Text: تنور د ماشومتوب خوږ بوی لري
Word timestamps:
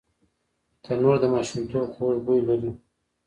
تنور 0.83 1.15
د 1.21 1.25
ماشومتوب 1.33 1.85
خوږ 1.95 2.17
بوی 2.25 2.41
لري 2.49 2.71